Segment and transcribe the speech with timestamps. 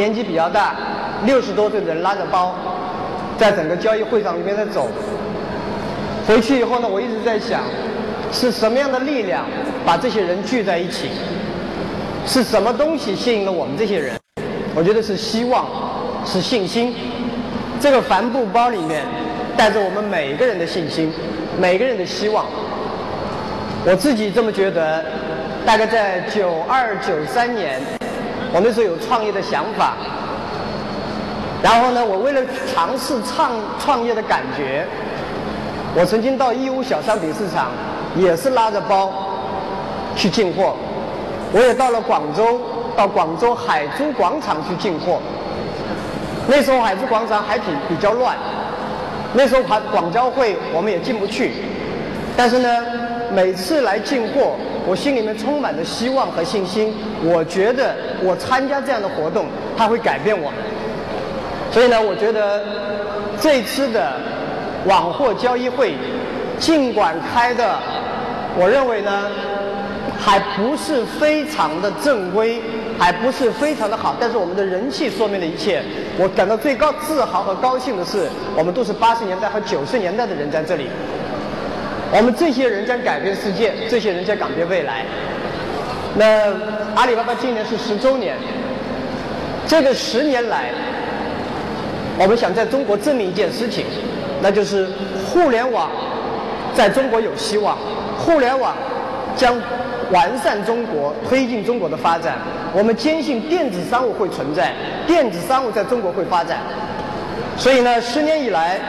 [0.00, 0.74] 年纪比较大，
[1.26, 2.54] 六十多岁的人拉着包，
[3.36, 4.88] 在整个交易会场里面在走。
[6.26, 7.60] 回去以后呢，我一直在想，
[8.32, 9.44] 是什么样的力量
[9.84, 11.10] 把这些人聚在一起？
[12.26, 14.18] 是什么东西吸引了我们这些人？
[14.74, 15.66] 我觉得是希望，
[16.24, 16.94] 是信心。
[17.78, 19.04] 这个帆布包里面
[19.54, 21.12] 带着我们每一个人的信心，
[21.58, 22.46] 每个人的希望。
[23.84, 25.04] 我自己这么觉得，
[25.66, 27.82] 大概在九二九三年，
[28.52, 29.94] 我那时候有创业的想法。
[31.62, 32.40] 然后呢，我为了
[32.72, 34.86] 尝试创创业的感觉，
[35.94, 37.70] 我曾经到义乌小商品市场，
[38.16, 39.12] 也是拉着包
[40.16, 40.74] 去进货。
[41.52, 42.60] 我也到了广州，
[42.96, 45.20] 到广州海珠广场去进货。
[46.48, 48.36] 那时候海珠广场还挺比较乱，
[49.34, 51.52] 那时候还广交会我们也进不去，
[52.36, 52.68] 但是呢。
[53.32, 56.92] 每次来进货，我心里面充满着希望和信心。
[57.22, 60.52] 我觉得我参加这样的活动，它会改变我。
[61.70, 62.64] 所以呢，我觉得
[63.40, 64.12] 这次的
[64.86, 65.94] 网货交易会，
[66.58, 67.78] 尽管开的，
[68.58, 69.28] 我认为呢，
[70.18, 72.60] 还不是非常的正规，
[72.98, 74.16] 还不是非常的好。
[74.18, 75.82] 但是我们的人气说明了一切。
[76.18, 80.88] 我感到最高自豪和高兴的是，我们都是八十年代和九十年代的人在这里。
[82.12, 85.04] 我们这些人将改变世界，这些人将改变未来。
[86.16, 86.52] 那
[86.96, 88.36] 阿里巴巴今年是十周年，
[89.68, 90.70] 这个十年来，
[92.18, 93.84] 我们想在中国证明一件事情，
[94.42, 94.88] 那就是
[95.24, 95.88] 互联网
[96.74, 97.78] 在中国有希望，
[98.18, 98.74] 互联网
[99.36, 99.56] 将
[100.10, 102.38] 完善中国，推进中国的发展。
[102.72, 104.72] 我们坚信电子商务会存在，
[105.06, 106.58] 电子商务在中国会发展。
[107.56, 108.80] 所以呢，十年以来。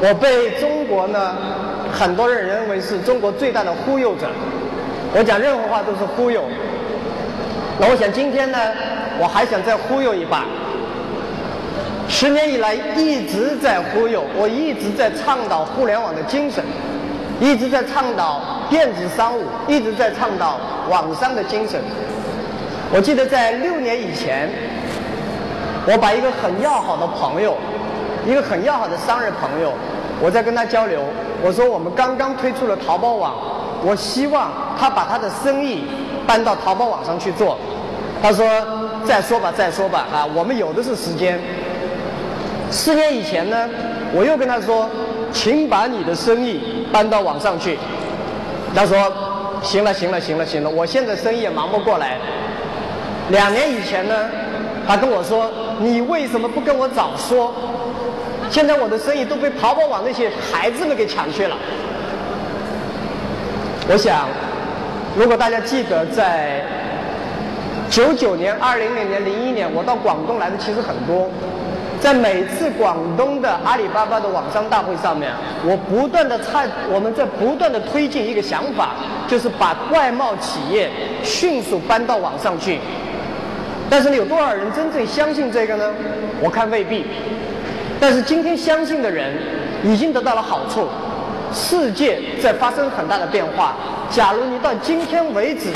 [0.00, 1.34] 我被中国呢，
[1.92, 4.28] 很多人认为是中国最大的忽悠者。
[5.14, 6.44] 我讲任何话都是忽悠。
[7.80, 8.58] 那我想今天呢，
[9.18, 10.44] 我还想再忽悠一把。
[12.08, 16.64] 十年以来一直在忽悠，我一直在倡导互联网的精神，
[17.40, 18.40] 一直在倡导
[18.70, 20.58] 电子商务，一直在倡导
[20.88, 21.80] 网商的精神。
[22.92, 24.48] 我记得在六年以前，
[25.86, 27.56] 我把一个很要好的朋友。
[28.28, 29.72] 一个很要好的商人朋友，
[30.20, 31.00] 我在跟他交流，
[31.42, 33.32] 我说我们刚刚推出了淘宝网，
[33.82, 35.84] 我希望他把他的生意
[36.26, 37.56] 搬到淘宝网上去做。
[38.20, 38.46] 他说
[39.06, 41.40] 再说吧，再说吧，啊，我们有的是时间。
[42.70, 43.66] 四年以前呢，
[44.12, 44.86] 我又跟他说，
[45.32, 47.78] 请把你的生意搬到网上去。
[48.74, 49.10] 他说
[49.62, 52.18] 行了，行了，行了，行了，我现在生意也忙不过来。
[53.30, 54.14] 两年以前呢，
[54.86, 55.50] 他跟我说，
[55.80, 57.54] 你为什么不跟我早说？
[58.50, 61.56] 现在我的生意都被淘宝网那些孩子们给抢去了。
[63.90, 64.28] 我想，
[65.16, 66.62] 如果大家记得，在
[67.88, 71.28] 九九年、二零零年、零一年，我到广东来的其实很多。
[72.00, 75.32] 在每次广东的阿里巴巴的网商大会上面，
[75.64, 78.90] 我不断的在，我们在不断的推进一个想法，
[79.26, 80.88] 就是把外贸企业
[81.24, 82.78] 迅速搬到网上去。
[83.90, 85.92] 但是有多少人真正相信这个呢？
[86.40, 87.04] 我看未必。
[88.00, 89.32] 但是今天相信的人
[89.82, 90.86] 已经得到了好处，
[91.52, 93.74] 世界在发生很大的变化。
[94.08, 95.70] 假如你到今天为止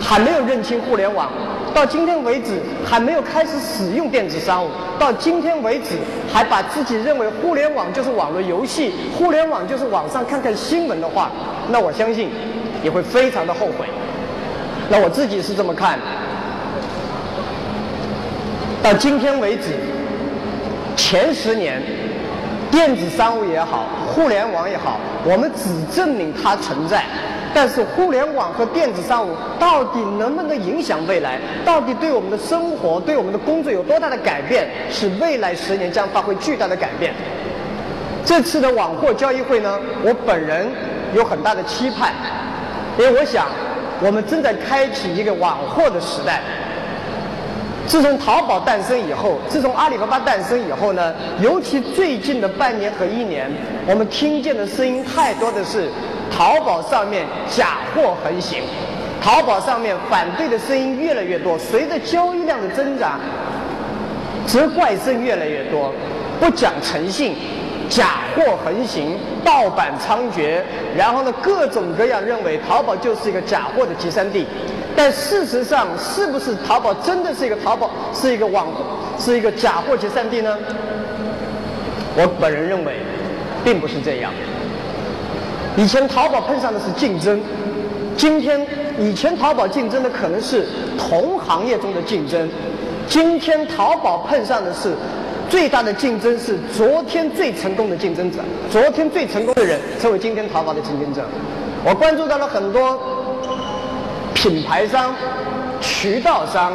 [0.00, 1.30] 还没有认清互联网，
[1.74, 4.68] 到今天为止还没有开始使用电子商务，
[4.98, 5.96] 到今天为止
[6.32, 11.30] 还把自己认为互联网就是网络游戏，互联网就是网上看看新闻的话，
[11.70, 12.30] 那我相信
[12.82, 13.86] 你会非常的后悔。
[14.88, 15.98] 那我自己是这么看，
[18.80, 19.70] 到今天为止。
[21.06, 21.82] 前十年，
[22.70, 27.04] 电子商务也好，互联网也好，我们只证明它存在。
[27.52, 31.38] 但是，互联网和电子商务到底能不能影响未来？
[31.62, 34.66] 到底对我们的生活、对我们的工作有多大的改变？
[34.90, 37.12] 是未来十年将发挥巨大的改变。
[38.24, 40.66] 这次的网货交易会呢，我本人
[41.14, 42.14] 有很大的期盼，
[42.98, 43.48] 因为我想，
[44.00, 46.40] 我们正在开启一个网货的时代。
[47.86, 53.50] 自从淘宝诞生以后，自从阿里巴巴诞生以后呢，尤其最近的半年和一年，
[53.86, 55.88] 我们听见的声音太多的是，
[56.30, 58.62] 淘宝上面假货横行，
[59.22, 61.58] 淘宝上面反对的声音越来越多。
[61.58, 63.20] 随着交易量的增长，
[64.46, 65.92] 责怪声越来越多，
[66.40, 67.36] 不讲诚信，
[67.88, 70.60] 假货横行，盗版猖獗，
[70.96, 74.46] 然后呢，各种各样认为淘宝就是一个假货的集散地。
[74.96, 78.68] 但事实上，是不是淘宝真的是一个淘宝，是一个网，
[79.18, 80.56] 是一个假货集散地呢？
[82.16, 82.98] 我本人认为，
[83.64, 84.32] 并不是这样。
[85.76, 87.40] 以前淘宝碰上的是竞争，
[88.16, 88.64] 今天
[88.98, 90.64] 以前淘宝竞争的可能是
[90.96, 92.48] 同行业中的竞争，
[93.08, 94.94] 今天淘宝碰上的是
[95.48, 98.38] 最大的竞争是昨天最成功的竞争者，
[98.70, 101.24] 昨天最成功的人成为今天淘宝的竞争者。
[101.84, 102.98] 我关注到了很多
[104.34, 105.14] 品牌商、
[105.80, 106.72] 渠道商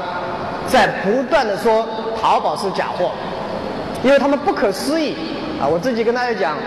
[0.68, 1.86] 在不断的说
[2.22, 3.12] 淘宝是假货，
[4.04, 5.16] 因为他们不可思议
[5.60, 5.68] 啊！
[5.68, 6.58] 我自己跟大家讲，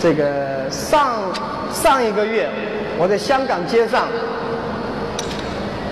[0.00, 1.18] 这个上
[1.72, 2.48] 上一个月。
[3.00, 4.08] 我在香港街上，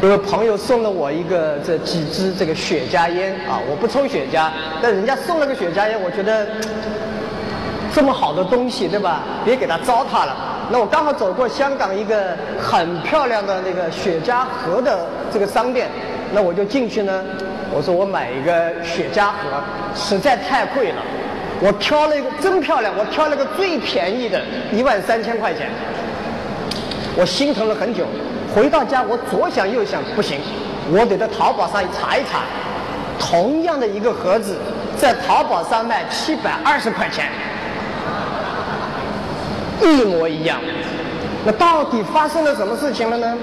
[0.07, 4.49] 有个朋友送了我一个这几支这个雪茄烟啊，我不抽雪茄，
[4.81, 6.47] 但人家送了个雪茄烟，我觉得
[7.93, 9.23] 这么好的东西对吧？
[9.45, 10.37] 别给他糟蹋了。
[10.71, 15.89] 那我刚好走过香港一个很漂亮的那个雪茄盒的这个商店，
[16.33, 17.25] 那我就进去呢。
[17.75, 19.61] 我说我买一个雪茄盒，
[19.97, 21.03] 实在太贵了。
[21.61, 24.41] 我挑了一个真漂亮，我挑了个最便宜的，
[24.73, 25.69] 一万三千块钱。
[27.19, 28.05] 我心疼了很久，
[28.57, 30.41] 回到家我左想右想，不行，
[30.91, 32.41] 我得在淘宝上查一查，
[33.21, 34.57] 同样的一个盒子，
[34.97, 37.27] 在淘宝上卖七百二十块钱，
[39.83, 40.59] 一模一样。
[41.45, 43.37] 那到底发生了什么事情了呢？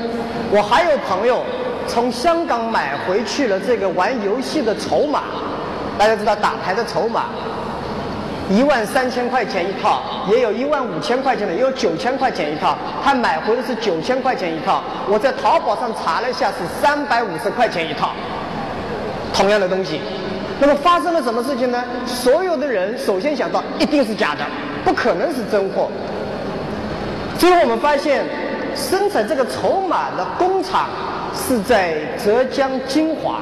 [0.49, 1.45] 我还有朋友
[1.87, 5.21] 从香港买回去了这个玩游戏的筹码，
[5.95, 7.25] 大家知道打牌的筹码。
[8.49, 12.77] 一万三千块钱一套，也有一万五千块钱的，也有九千块钱一套。
[13.03, 18.11] 他买回的是九千块钱一套，我在淘宝上查了一下，是三百五十块钱一套。
[19.33, 20.01] 同样的东西，
[20.59, 21.83] 那么发生了什么事情呢？
[22.05, 24.45] 所有的人首先想到一定是假的，
[24.83, 25.89] 不可能是真货。
[27.39, 28.25] 最后我们发现，
[28.75, 30.89] 生产这个筹码的工厂
[31.33, 33.39] 是在浙江金华，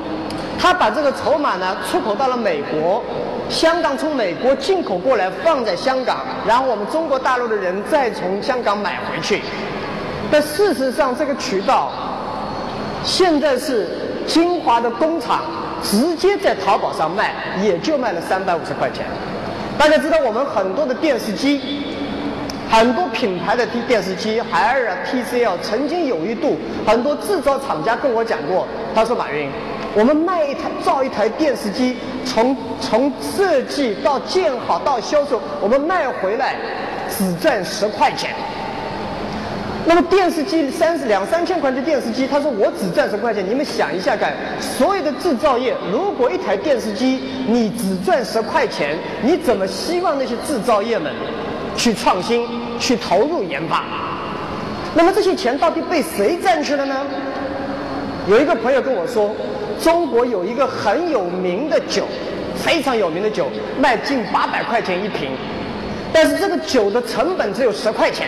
[0.58, 3.04] 他把这个筹码呢出口到了美国。
[3.50, 6.18] 香港从美国进口过来，放在香港，
[6.48, 9.42] 然后我们中国大陆的人再从香港买回去。
[10.32, 11.92] 但事实上，这个渠道
[13.04, 13.88] 现在是
[14.26, 15.42] 金华的工厂
[15.84, 19.06] 直接在淘宝上卖，也就卖了三百五十块钱。
[19.78, 21.84] 大家知道，我们很多的电视机，
[22.70, 28.66] 很多品牌的电视机，海尔啊、TCL，曾经有一度，很多制造厂家跟我讲过，
[28.96, 29.50] 他说马云。
[29.94, 36.56] 我们卖一台造一台电视机，从从设计到建好到销售，我们卖回来
[37.10, 38.30] 只赚十块钱。
[39.86, 43.44] 那么电视机三十两三千块的电视机，他说我只赚十块钱。
[43.46, 51.12] 你们想一下看，所有的制造业，如果一台电视机你只赚十块钱，你怎么希望那些制造业们
[51.76, 52.48] 去创新、
[52.80, 53.84] 去投入研发？
[54.94, 57.06] 那么这些钱到底被谁占去了呢？
[58.30, 59.36] 有一个朋友跟我说。
[59.82, 62.06] 中国有一个很有名的酒，
[62.56, 63.48] 非常有名的酒，
[63.80, 65.32] 卖近八百块钱一瓶，
[66.14, 68.28] 但是这个酒的成本只有十块钱，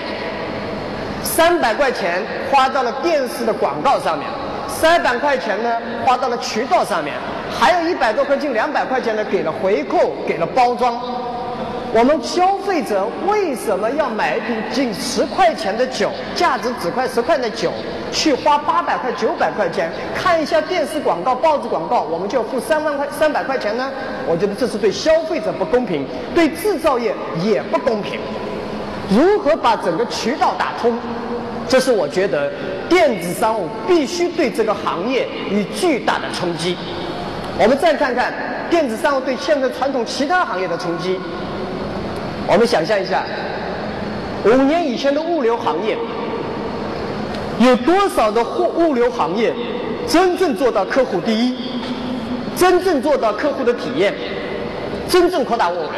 [1.21, 4.27] 三百块钱花到了电视的广告上面，
[4.67, 7.13] 三百块钱呢花到了渠道上面，
[7.51, 10.99] 还有一百多块近两百块钱呢给了回扣，给了包装。
[11.95, 17.71] 我们消费者为什么要买一瓶近十块钱的酒，价值只块十块的酒，
[18.11, 23.91] 去花八百块、九百块钱看一下电视广告、报纸广告，我们就要付三万块、三百块钱呢？
[24.27, 26.03] 我觉得这是对消费者不公平，
[26.33, 27.13] 对制造业
[27.43, 28.19] 也不公平。
[29.07, 30.97] 如何把整个渠道打通？
[31.69, 32.51] 这是我觉得
[32.89, 36.75] 电子商务必须对这个行业以巨大的冲击。
[37.59, 38.33] 我们再看看
[38.67, 41.19] 电子商务对现在传统其他行业的冲击。
[42.45, 43.23] 我们想象一下，
[44.43, 45.97] 五年以前的物流行业，
[47.59, 49.53] 有多少的货物流行业
[50.05, 51.55] 真正做到客户第一，
[52.55, 54.13] 真正做到客户的体验，
[55.07, 55.89] 真正扩大物流？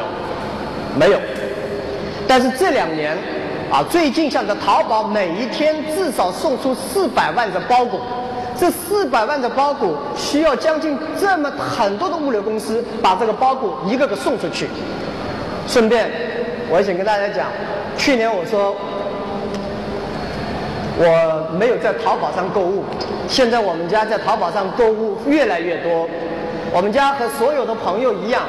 [0.96, 1.20] 没有。
[2.28, 3.18] 但是这两年，
[3.72, 8.00] 啊，最近像在淘宝，每一天至少送出四百万的包裹，
[8.56, 14.68] 这四百万的包裹需要将近这么很多的物流公司把这个包裹一个个送出去，
[15.68, 16.35] 顺便。
[16.68, 17.48] 我想跟大家讲，
[17.96, 18.76] 去年我说
[20.98, 22.84] 我没有在淘宝上购物，
[23.28, 26.08] 现在我们家在淘宝上购物越来越多。
[26.74, 28.44] 我们家和所有的朋友一样，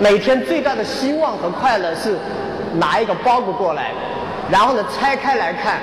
[0.00, 2.16] 每天最大的希望和快乐是
[2.74, 3.92] 拿一个包裹过来，
[4.50, 5.78] 然后呢拆开来看，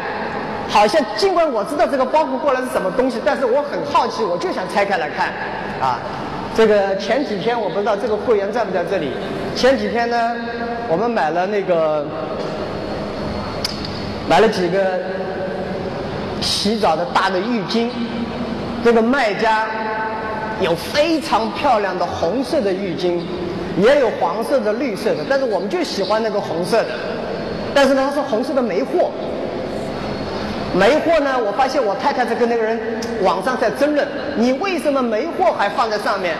[0.67, 5.27] 好像尽管我知道这个包裹过来是什么东西，但是我很好奇，我就想拆开来看，
[5.79, 5.99] 啊。
[6.59, 9.13] 这个前几天我不知道这个会员在不在这里。
[9.55, 10.35] 前几天呢，
[10.89, 12.05] 我们买了那个
[14.27, 14.99] 买了几个
[16.41, 17.89] 洗澡的大的浴巾。
[18.83, 19.69] 这个卖家
[20.59, 23.21] 有非常漂亮的红色的浴巾，
[23.77, 26.89] 也有黄色的、绿色的，但是我们就喜欢那个红色的。
[27.73, 29.11] 但是呢，它是红色的没货。
[30.77, 32.79] 没货呢，我发现我太太在跟那个人
[33.21, 36.35] 网上在争论，你为什么没货还放在上面？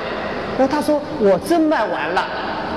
[0.58, 2.26] 那他说我真卖完了。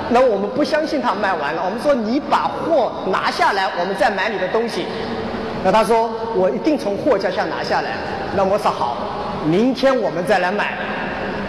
[0.09, 4.85] 那我们不相信他卖完了，我们说你把货拿下来，我们再买你的东西。
[5.63, 7.91] 那他说我一定从货架下拿下来。
[8.35, 8.97] 那我说好，
[9.45, 10.73] 明天我们再来买。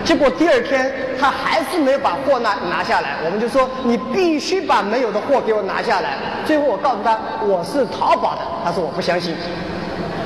[0.04, 6.10] 结果第二天他还是没有把货拿拿下来，我们就说你必须把没有的货给我拿下来。
[6.44, 9.34] 最后我告诉他我是淘宝的，他说我不相信。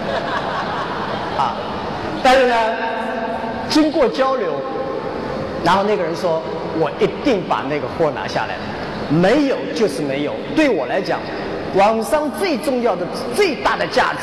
[1.38, 1.56] 啊，
[2.22, 2.54] 但是呢，
[3.68, 4.52] 经过交流，
[5.64, 6.42] 然后那个人说
[6.78, 8.56] 我一定把那个货拿下来，
[9.08, 10.32] 没有就是没有。
[10.56, 11.20] 对我来讲。
[11.74, 14.20] 网上最重要的、最大的价值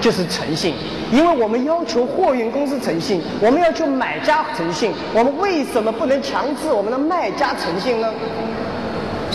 [0.00, 0.74] 就是诚信，
[1.12, 8.12] 因为我们要求货运公司诚信，我们要求买家诚信，我们为什么不能强制我们的卖家诚信呢？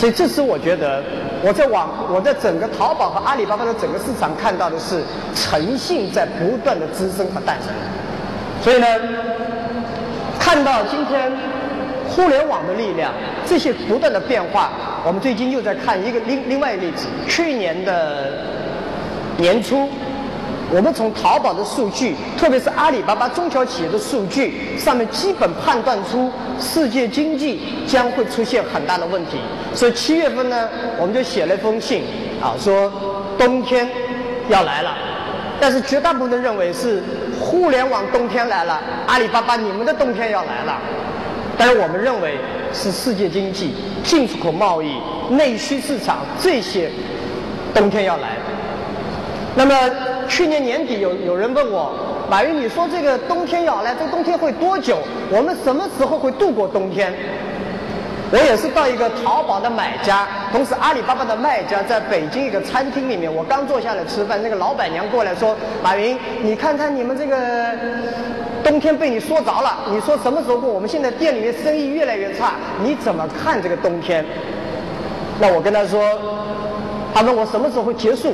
[0.04, 1.02] 所以，这是我觉得
[1.42, 5.02] 我在网、我在整个淘宝和阿里巴巴的整个市场看到的是
[5.34, 7.70] 诚信在不断的滋生和诞生。
[8.62, 8.86] 所以呢，
[10.38, 11.32] 看到今天
[12.10, 13.14] 互联网的力量，
[13.46, 14.72] 这些不断的变化。
[15.06, 18.30] 我们最近又在看一个另另外一个例子，去年的
[19.38, 19.88] 年初，
[20.74, 29.38] 我们从淘宝的数据，特别是阿里巴巴中小企业的数据上面，基本判断出世界经济将会出现很大的问题。
[29.76, 30.68] 所以七月份呢，
[31.00, 32.02] 我们就写了一封信，
[32.42, 32.92] 啊，说
[33.38, 33.88] 冬天
[34.50, 34.98] 要来了。
[35.60, 37.04] 但是绝大部分认为是
[37.40, 40.82] 互联网冬天来了，阿里巴巴你们的冬天要来了。
[41.56, 42.40] 但是我们认为
[42.74, 45.00] 是世界经济、进出口贸易、
[45.30, 46.90] 内需市场这些
[47.76, 48.30] 冬天要来。
[49.56, 49.76] 那么
[50.34, 51.92] 去年年底有有人问我，
[52.28, 54.98] 马云，你说这个冬天要来，这个冬天会多久？
[55.30, 57.14] 我们什么时候会度过冬天？
[58.32, 67.38] 我也是到一个淘宝的买家，同时阿里巴巴的卖家，在北京一个餐厅里面，我刚坐下来吃饭，那个老板娘过来说：“马云，你看看你们这个。”
[68.66, 70.68] 冬天被你说着了，你说什么时候过？
[70.68, 74.26] 我们现在店里面生意越来越差，你怎么看这个冬天？
[75.40, 76.02] 那我跟他说，
[77.14, 78.34] 他问我什么时候会结束？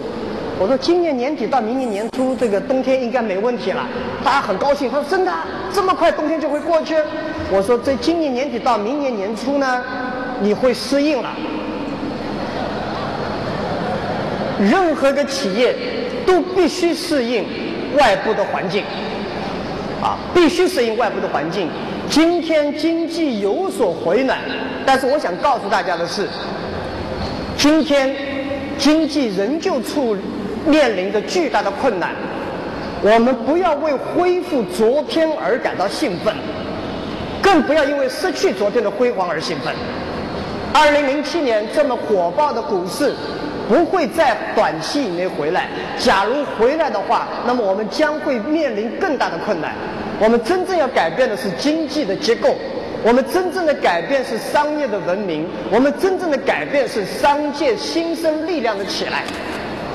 [0.59, 3.87] 我说今年年底到明年年初，这个冬天应该没问题了。
[4.25, 5.31] 大家很高兴，他说真的，
[5.73, 6.95] 这么快冬天就会过去？
[7.49, 9.81] 我说在今年年底到明年年初呢，
[10.41, 11.29] 你会适应了。
[14.59, 15.73] 任何一个企业
[16.25, 17.45] 都必须适应
[17.97, 18.83] 外部的环境。
[20.01, 21.69] 啊，必须适应外部的环境。
[22.09, 24.37] 今天经济有所回暖，
[24.85, 26.27] 但是我想告诉大家的是，
[27.57, 28.13] 今天
[28.77, 30.15] 经济仍旧处
[30.65, 32.11] 面临着巨大的困难。
[33.01, 36.33] 我们不要为恢复昨天而感到兴奋，
[37.41, 39.73] 更不要因为失去昨天的辉煌而兴奋。
[40.73, 43.13] 二零零七年这么火爆的股市。
[43.69, 45.67] 不会在短期以内回来。
[45.99, 49.75] 假如回来的话，那么我们将会面临更大的困难。
[50.19, 52.55] 我们真正要改变的是经济的结构，
[53.03, 59.23] 我们真正的改变是商业的文明，我们真正的改变是商界新生力量的起来。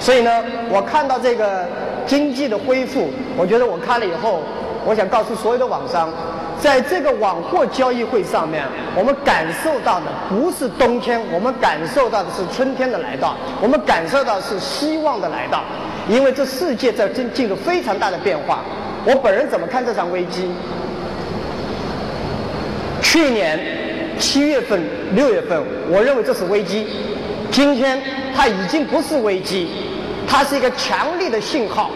[0.04, 1.66] 所以呢，我看到这个
[2.06, 3.08] 经济的恢复，
[3.38, 4.42] 我觉得我看了以后，
[4.84, 6.12] 我想告诉所有的网商。
[6.60, 8.62] 在这个网货交易会上面，
[8.94, 15.64] 我们感受到的不是冬天，我们感受到的是春天的来到，我们感受到是希望的来到，
[16.06, 18.60] 因为这世界在进进入非常大的变化。
[19.06, 20.50] 我本人怎么看这场危机？
[23.00, 23.58] 去年
[24.18, 24.82] 七月份、
[25.14, 26.86] 六月份，我认为这是危机，
[27.50, 27.98] 今天
[28.34, 29.68] 它已经不是危机，
[30.26, 31.90] 它是一个强烈的信号。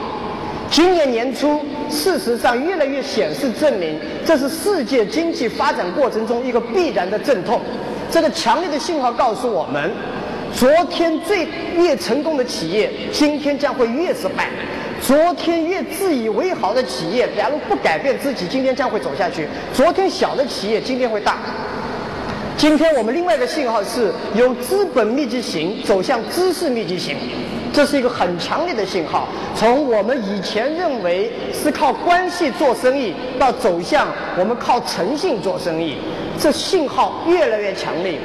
[0.71, 7.61] 今年年初，事实上越来越显示证明，这是世界经济发展过程中一个必然的阵痛。
[8.11, 9.91] 这个强烈的信号告诉我们，
[10.55, 14.45] 昨天最越成功的企业，今天将会越失败；
[15.01, 21.39] 昨天越自以为好的企业，假如不改变自己，今天将会走下去；昨天小的企业，今天会大。
[22.59, 27.17] 今天我们另外一个信号是由资本密集型走向知识密集型。
[27.73, 34.09] 这是一个很强烈的信号，从我们以前认为是靠关系做生意，到走向
[34.39, 35.99] 我们靠诚信做生意，
[36.39, 38.19] 这信号越来越强烈。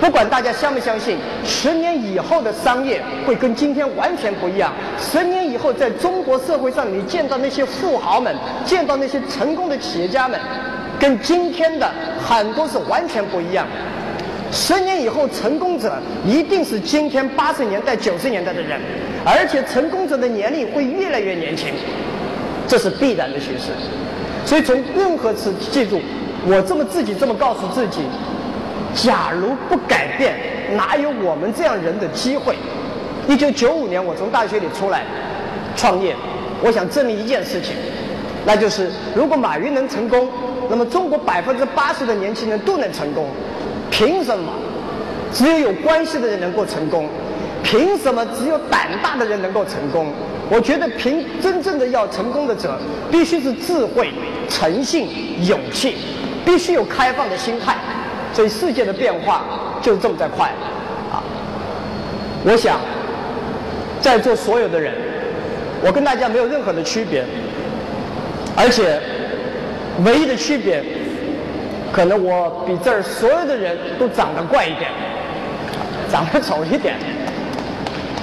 [0.00, 4.70] 不管大家相不相信，十年以后的商业会跟今天完全不一样。
[4.98, 10.38] 十年以后，在中国社会上，你见到那些富豪们，见到那些成功的企业家们，
[10.98, 11.90] 跟今天的
[12.22, 13.66] 很多是完全不一样。
[14.54, 18.80] 十年以后，成功者一定是今天八十年代、九十年代的人，
[19.24, 21.74] 而且成功者的年龄会越来越年轻，
[22.68, 23.72] 这是必然的趋势。
[24.46, 26.00] 所以从任何次记住，
[26.46, 28.02] 我这么自己这么告诉自己：，
[28.94, 30.36] 假如不改变，
[30.76, 32.54] 哪有我们这样人的机会？
[33.26, 35.02] 一九九五年，我从大学里出来
[35.74, 36.14] 创业，
[36.62, 37.74] 我想证明一件事情，
[38.46, 40.28] 那就是如果马云能成功，
[40.70, 43.26] 那么中国百分之八十的年轻人都能成功。
[43.90, 44.52] 凭什么
[45.32, 47.08] 只有有关系的人能够成功？
[47.62, 50.12] 凭什么只有胆大的人能够成功？
[50.50, 52.78] 我觉得，凭真正的要成功的者，
[53.10, 54.12] 必须是智慧、
[54.48, 55.08] 诚信、
[55.46, 55.96] 勇气，
[56.44, 57.74] 必须有开放的心态。
[58.34, 59.44] 所以，世界的变化
[59.80, 60.50] 就是这么在快
[61.10, 61.22] 啊！
[62.44, 62.78] 我想，
[64.02, 64.92] 在座所有的人，
[65.82, 67.24] 我跟大家没有任何的区别，
[68.54, 69.00] 而且
[70.04, 70.84] 唯一的区别，
[71.94, 74.90] 可能我比这儿所有的人都长得怪一点，
[76.10, 76.96] 长得丑一点。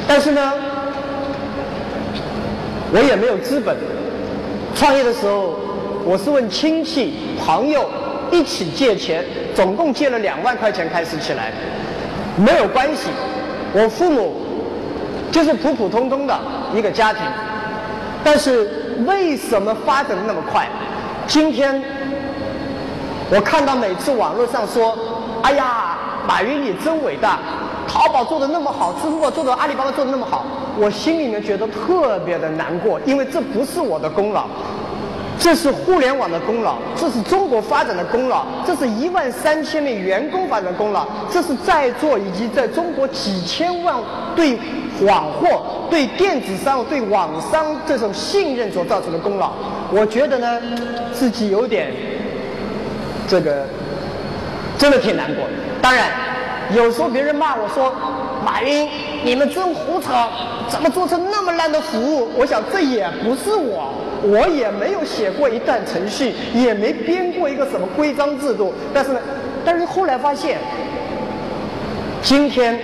[0.05, 0.53] 但是呢，
[2.91, 3.77] 我也没有资本。
[4.75, 5.55] 创业的时候，
[6.03, 7.89] 我是问亲戚朋友
[8.29, 9.23] 一起借钱，
[9.55, 11.53] 总共借了两万块钱开始起来，
[12.35, 13.09] 没有关系。
[13.71, 14.41] 我父母
[15.31, 16.37] 就是普普通通的
[16.75, 17.21] 一个家庭，
[18.21, 20.67] 但是为什么发展的那么快？
[21.25, 21.81] 今天
[23.33, 24.93] 我看到每次网络上说
[25.41, 25.97] ：“哎呀，
[26.27, 27.39] 马云你真伟大。”
[27.88, 30.45] 淘宝做的那么好，支付宝做的，阿里巴巴做的那么好，
[30.77, 34.45] 我心里面觉得特别的难过，因为这不是我的功劳，
[35.39, 43.95] 这是互联网的功劳，这是中国发展的功劳，这是一万三千名员工发展的功劳，这是在座以及在中国几千万
[44.35, 44.57] 对
[45.01, 49.51] 网货、对电子商务、对网商这种信任所造成的功劳。
[49.91, 50.61] 我觉得呢，
[51.11, 51.91] 自己有点
[53.31, 53.65] 这个，
[54.77, 55.45] 真的挺难过。
[55.81, 56.11] 当然。
[56.73, 57.93] 有时候别人骂我说
[58.45, 58.88] ：“马云，
[59.25, 60.07] 你们真胡扯，
[60.69, 68.73] 怎么做成那么烂的服务？”我想这也不是我，我也没有写过一段程序，也没编过一个什么规章制度。
[68.93, 69.19] 但是呢，
[69.65, 70.59] 但是后来发现，
[72.21, 72.79] 今天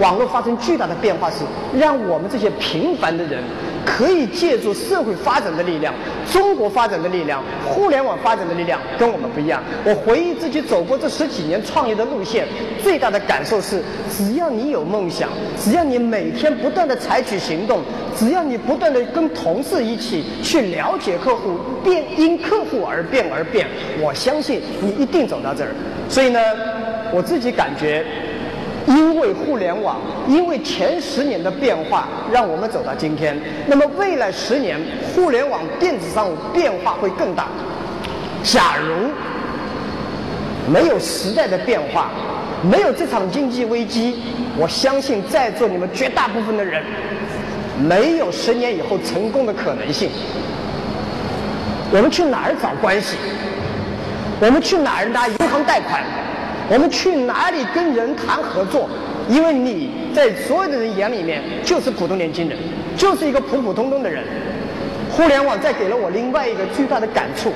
[0.00, 1.44] 网络发生巨大的变化，是
[1.78, 3.40] 让我们这些平凡的人。
[3.84, 5.92] 可以借助社会发展的力量、
[6.30, 9.62] 中国发展的力量、互联网发展的力量，跟我们不一样。
[9.84, 12.46] 我回忆自己走过这十几年创业的路线，
[12.82, 17.80] 最大的感受是：只要你有梦想，只要你每天不断的采取行动，
[18.16, 23.66] 只要你不断的跟同事一起去了解客户，变因客户而变而变，
[24.00, 25.70] 我相信你一定走到这儿。
[26.08, 26.40] 所以呢，
[27.12, 28.04] 我自己感觉。
[28.86, 29.96] 因为互联网，
[30.28, 33.38] 因为前十年的变化，让我们走到今天。
[33.66, 34.80] 那么未来十年，
[35.14, 37.46] 互联网电子商务变化会更大。
[38.42, 39.10] 假如
[40.72, 42.10] 没有时代的变化，
[42.62, 44.22] 没有这场经济危机，
[44.58, 46.82] 我相信在座你们绝大部分的人，
[47.78, 50.10] 没有十年以后成功的可能性。
[51.92, 53.16] 我们去哪儿找关系？
[54.40, 56.02] 我们去哪儿拿银行贷款？
[56.72, 58.88] 我们去哪里跟人谈合作？
[59.28, 62.58] 因为你在所有的人眼里面就是普通年轻人，
[62.96, 64.24] 就是一个普普通通的人。
[65.10, 67.52] 互联网再给了我另外一个巨大的感触，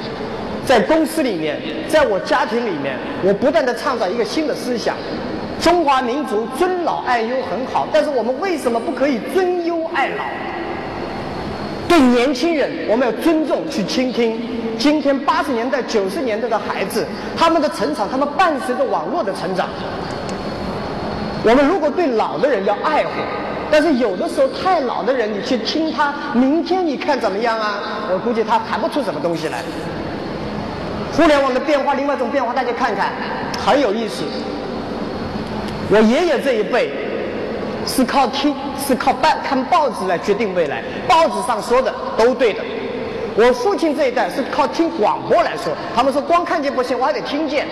[0.66, 4.94] 在公司里面，在我家庭里面，我不断的倡导一个新的思想：
[5.58, 10.24] 中华民族尊老爱幼很好，但是我们为什么不可以尊优爱老？
[11.96, 14.38] 对年轻人，我们要尊重，去倾听。
[14.78, 19.66] 今天八十年代、九十年代的孩子，他们的成长，他们伴随着网络的成长。
[21.42, 23.12] 我们如果对老的人要爱护，
[23.70, 27.80] 但是有的时候太老的人，你去听他，明天你看怎么样啊？
[28.12, 29.62] 我估计他谈不出什么东西来。
[31.14, 33.10] 互联网的变化，另外一种变化，大家看看，
[33.64, 34.22] 很有意思。
[35.88, 37.05] 我爷爷这一辈。
[37.86, 42.60] 是靠听，是靠办看报纸来决定未来，报纸上说的都对的。
[43.36, 47.66] 我父亲这一代是靠听广播来说，他们说光看见不行，我还得听见。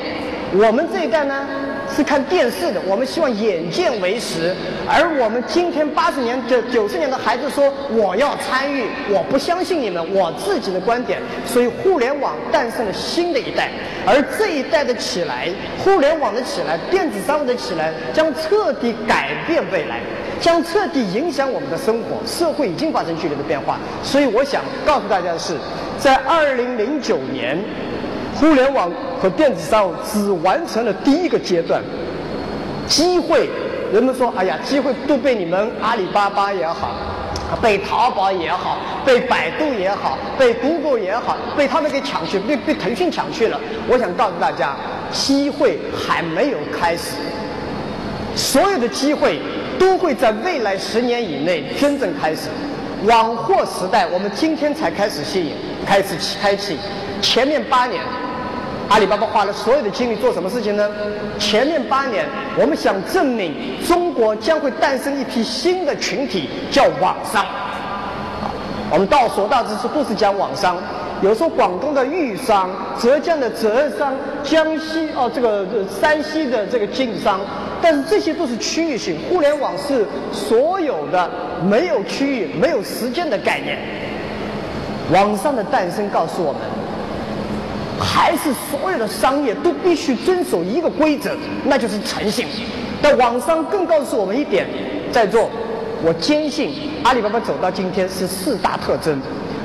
[0.57, 1.47] 我们这一代呢？
[1.95, 4.55] 是看电视的，我们希望眼见为实。
[4.89, 13.71] 而我们今天八十年、九九十年的孩子说：“我要参与，我不相信你们，我自己的观点。”所以，互联网诞生了新的一代，
[14.07, 20.01] 而这一代的起来，互联网的起来，电子商务的起来，将彻底改变未来，
[20.41, 22.17] 将彻底影响我们的生活。
[22.27, 25.55] 社会已经发生剧烈的变化，所以我想告诉大家的是，
[25.99, 27.59] 在二零零九年。
[28.37, 28.91] 互联网
[29.25, 31.83] 和电子商务只完成了第一个阶段，
[32.87, 33.49] 机会，
[33.91, 36.91] 人们说，哎呀，机会都被你们阿里巴巴也好，
[37.63, 43.59] 被淘宝也好，被百度也好，被 Google 也好，被他们给抢去，被被腾讯抢去了。
[43.89, 44.77] 我想告诉大家，
[45.11, 47.17] 机会还没有开始，
[48.37, 49.41] 所有的机会
[49.79, 52.51] 都会在未来十年以内真正开始。
[53.05, 55.55] 网货时代，我们今天才开始吸引，
[55.87, 56.77] 开始开启，
[57.23, 58.03] 前面八年。
[58.89, 60.89] 阿里巴巴花了所有的精力做什么事情呢？
[61.39, 62.27] 前面八年，
[62.59, 63.55] 我们想证明
[63.87, 67.45] 中国将会诞生一批新的群体，叫网商。
[68.91, 70.77] 我们到所到之处都是讲网商，
[71.23, 72.71] 有时候广东的豫商、
[73.01, 77.41] 浙江的浙商、江西哦这个山西的这个晋商，
[77.83, 79.17] 但是这些都是区域性。
[79.29, 81.29] 互联网是所有的
[81.65, 83.79] 没有区域、没有时间的概念。
[85.11, 86.61] 网上的诞生告诉我们，
[87.99, 91.31] 还是所有的商业都必须遵守一个规则，
[91.65, 92.47] 那就是诚信。
[93.01, 94.67] 但网上更告诉我们一点，
[95.13, 95.51] 在座，
[96.03, 99.21] 我坚信阿里巴巴走到今天是四大特征。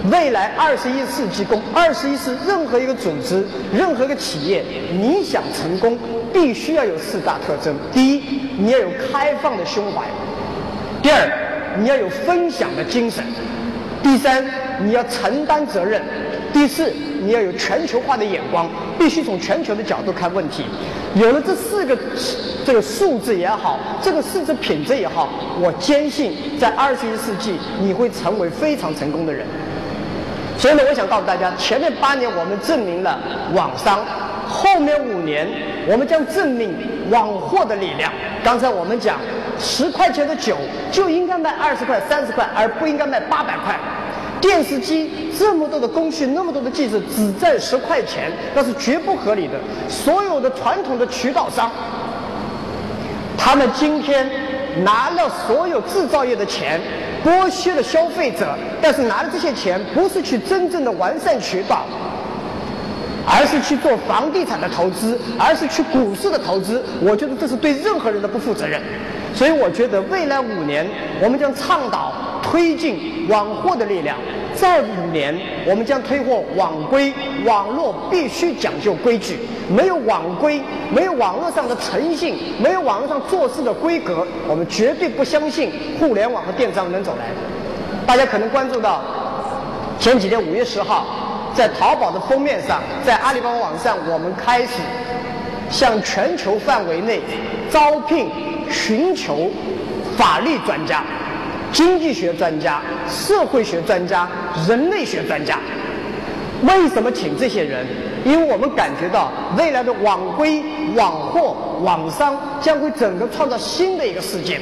[0.10, 4.64] 未来二十一世纪共二十一世任何一个组织、任何一个企业，
[4.94, 5.98] 你想成功，
[6.32, 8.24] 必须要有四大特征：第一，
[8.58, 10.04] 你要有开放的胸怀；
[11.02, 11.30] 第二，
[11.78, 13.22] 你要有分享的精神；
[14.02, 14.46] 第三，
[14.82, 16.02] 你要承担责任；
[16.54, 20.66] 第四，你要有全球化的眼光，必须从全球的角度看问题。
[21.16, 21.98] 有了这四个
[22.66, 29.46] 这个素质也好，这个素质品质也好，我坚信在二十一世纪你会成为非常成功的人。
[30.58, 33.18] 所以呢，我想告诉大家，前面八年我们证明了
[33.54, 34.06] 网商，
[34.48, 35.48] 后面五年
[35.88, 36.76] 我们将证明
[37.10, 38.12] 网货的力量。
[38.44, 39.18] 刚才我们讲，
[39.58, 40.58] 十块钱的酒
[40.92, 43.80] 就应该卖二十块、三十块，而不应该卖八百块。
[44.42, 49.54] 电视机这么多的工序，那么多的技术，只赚十块钱，那是绝不合理的。
[49.88, 51.72] 所有的传统的渠道商，
[53.38, 54.30] 他们今天
[54.84, 56.80] 拿了所有制造业的钱。
[57.22, 61.84] 剥削了消费者，但是拿了这些钱不是去真正的完善渠道，
[63.28, 66.82] 而是去做房地产的投资，而是去股市的投资。
[67.02, 68.82] 我觉得这是对任何人的不负责任。
[69.36, 70.88] 所以我觉得未来五年，
[71.22, 72.14] 我们将倡导
[72.50, 74.18] 推进网货的力量。
[74.56, 77.14] 再五年，我们将推货网规，
[77.46, 79.38] 网络必须讲究规矩。
[79.70, 80.60] 没有网规，
[80.92, 87.26] 没有网络上的诚信，没有网络上做事的规格，我们绝对不相信互联网和电商能走来。
[88.08, 89.02] 大家可能关注到，
[90.00, 91.06] 前几天五月十号，
[91.54, 94.82] 在淘宝的封面上，在阿里巴巴网上，我们开始
[95.70, 97.22] 向全球范围内
[97.70, 98.28] 招聘、
[98.72, 99.52] 寻求
[100.18, 101.04] 法律专家。
[101.72, 104.28] 经济学专家、社会学专家、
[104.68, 105.60] 人类学专家，
[106.64, 107.86] 为什么请这些人？
[108.26, 110.62] 因为我们感觉到未来的网规、
[110.94, 114.60] 网货、网商将会整个创造新的一个世界。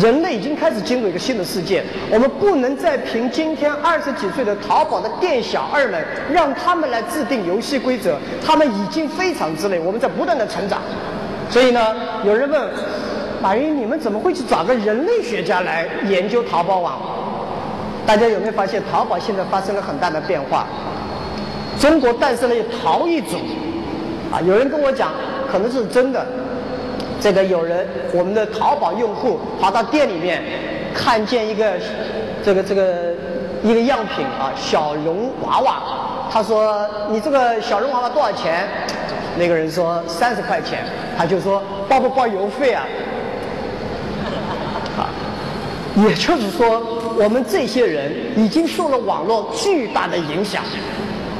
[0.00, 8.18] 人类已经开始进入一个新的世界，我们不能再凭今天二十几岁的淘宝的店小二们，让他们来制定游戏规则。
[8.42, 10.80] 他们已经非常之累，我们在不断的成长。
[11.50, 12.70] 所以呢，有人问。
[13.42, 16.96] 马云，你们怎么会去找个人类学家来研究淘宝网？
[18.06, 20.64] 大家有没有发现，淘宝现在发生了很大的变化？
[21.80, 23.36] 中国诞生了淘一族，
[24.30, 25.10] 啊，有人跟我讲，
[25.50, 26.24] 可能是真的。
[27.20, 30.40] 这个有人，我们的淘宝用户跑到店里面，
[30.94, 31.72] 看见一个
[32.44, 33.12] 这个这个
[33.64, 35.82] 一个样品啊，小绒娃娃，
[36.30, 38.68] 他说：“你这个小绒娃娃多少钱？”
[39.36, 40.84] 那个人说：“三十块钱。”
[41.18, 42.84] 他就说：“包不包邮费啊？”
[45.96, 46.80] 也就是说，
[47.18, 50.62] 我们这些人已经受了网络巨大的影响。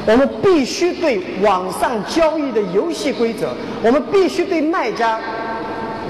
[0.04, 5.18] 我们必须对网上交易的游戏规则，我们必须对卖家。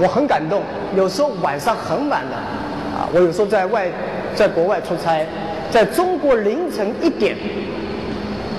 [0.01, 0.63] 我很感动，
[0.97, 2.35] 有时候晚上很晚了，
[2.97, 3.87] 啊，我有时候在外，
[4.35, 5.23] 在国外出差，
[5.69, 7.37] 在中国凌晨一点，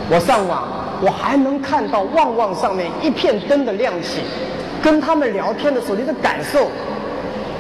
[0.08, 0.68] 我上网，
[1.02, 4.20] 我还能看到旺旺上面一片灯的亮起，
[4.80, 6.70] 跟他们聊天的时候，你的感受。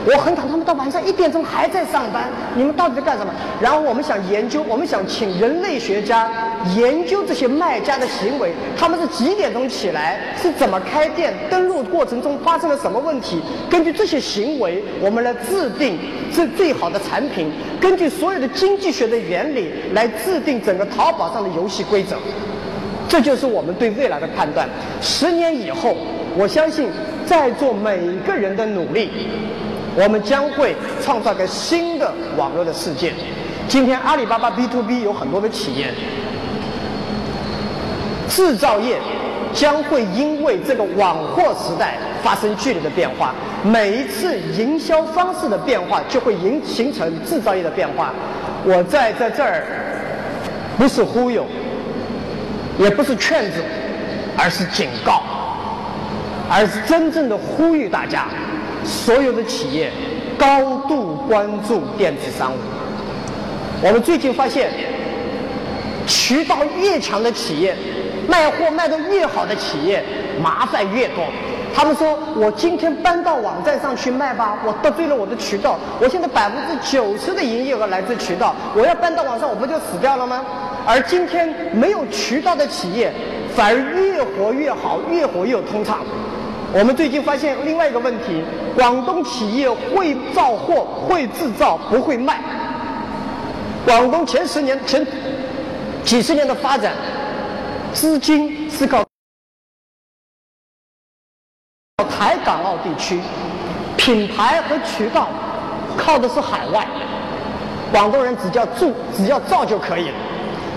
[0.06, 3.32] 我很讨他们到晚上一点钟还在上班，你们到底在干什么？
[3.60, 6.30] 然后我们想研究，我们想请人类学家
[6.76, 13.40] 研究这些卖家的行为，他们是几点钟起来，是怎么开店，登录过程中发生了什么问题？
[13.70, 15.98] 根据这些行为，我们来制定
[16.30, 22.16] 是最好的产品，根据所有的经济学的原理来制定整个淘宝上的游戏规则。
[23.08, 24.68] 这就是我们对未来的判断。
[25.00, 25.96] 十年以后，
[26.36, 26.88] 我相信
[27.24, 29.10] 在座每一个人的努力。
[29.96, 33.12] 我们将会创造一个新的网络的世界。
[33.68, 35.92] 今天阿里巴巴 B to B 有很多的企业，
[38.28, 38.98] 制造业
[39.52, 43.32] 将会因为这个网货时代发生剧烈的变化。
[43.62, 48.12] 每一次营销方式的变化，就会形形成制造业的变化。
[48.64, 49.64] 我在在这儿
[50.76, 51.46] 不是忽悠，
[52.78, 53.60] 也不是劝阻，
[54.36, 55.22] 而是警告，
[56.50, 58.26] 而是真正的呼吁大家。
[58.84, 59.90] 所有的企业
[60.38, 62.56] 高度关注电子商务。
[63.82, 64.70] 我们最近发现，
[66.06, 67.76] 渠道越强的企业，
[68.28, 70.02] 卖货卖得越好的企业，
[70.42, 71.24] 麻烦越多。
[71.74, 75.76] 他们说我今天搬到网站上去卖吧，我得罪了我的渠道。
[76.00, 80.44] 我现在百分之九十的营业额来自渠道，我要搬到网上，我不就死掉了吗？
[80.86, 83.12] 而今天没有渠道的企业，
[83.56, 85.98] 反而越活越好，越活越通畅。
[86.76, 88.42] 我们最近发现另外一个问题：
[88.74, 92.40] 广东企业会造货、会制造，不会卖。
[93.84, 95.06] 广东前十年、前
[96.02, 96.92] 几十年的发展，
[97.92, 99.06] 资金是靠
[102.10, 103.20] 台港澳地区，
[103.96, 105.28] 品牌和渠道
[105.96, 106.84] 靠的是海外。
[107.92, 110.16] 广东人只要做，只要造就可以了。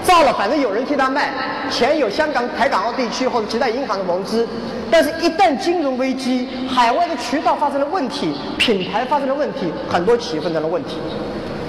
[0.08, 1.34] 造了，反正有人替他卖，
[1.70, 4.48] 钱有香港、台港澳地区或者其他银行的融资。
[4.90, 10.96] 但是，一旦金融危机，海外的渠道发生了问题，品牌发生了问题，很多企业发生了问题。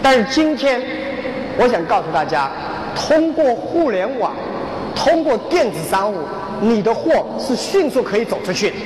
[0.00, 0.80] 但是今天，
[1.58, 2.48] 我想告诉大家，
[2.94, 4.32] 通过互联网，
[4.94, 6.18] 通过电子商务，
[6.60, 8.76] 你的货是迅速可以走出去的。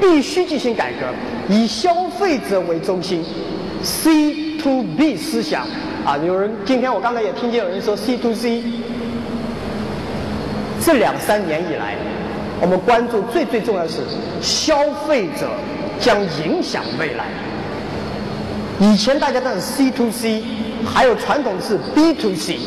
[0.00, 1.06] 必须进行改革，
[1.52, 3.22] 以消费者为中心
[3.82, 5.66] ，C to B 思想
[6.06, 6.16] 啊！
[6.24, 8.62] 有人今天我刚才也听见有人说 C to C。
[10.82, 11.94] 这两三年以来，
[12.60, 13.98] 我们关注最最重要的是
[14.40, 15.50] 消费者
[16.00, 17.26] 将影响未来。
[18.80, 20.42] 以前大家都是 C to C，
[20.84, 22.58] 还有传统是 B to C。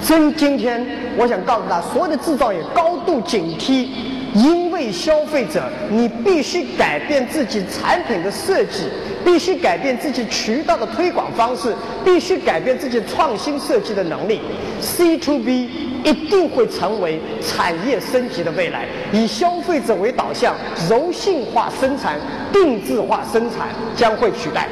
[0.00, 0.86] 真今天，
[1.18, 3.88] 我想告诉大家，所有的制造业高度警惕，
[4.34, 8.84] 因为消费者，你必须改变自己产品的设计，
[9.24, 14.40] 必须改变自己渠道的推广方式，必须改变自己创新设计的能力。
[14.80, 15.68] C to B。
[16.02, 20.54] 一定会成为产业升级的未来，以消费者为导向，
[20.88, 22.18] 柔性化生产、
[22.50, 24.66] 定制化生产将会取代。